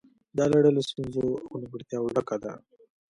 [0.37, 2.51] دا لړۍ له ستونزو او نیمګړتیاوو ډکه ده